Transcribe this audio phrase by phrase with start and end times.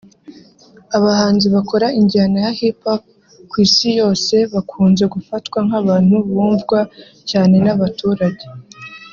[0.97, 3.01] Abahanzi bakora injyana ya Hip Hop
[3.49, 6.79] ku Isi yose bakunze gufatwa nk’abantu bumvwa
[7.29, 8.43] cyane n’abaturage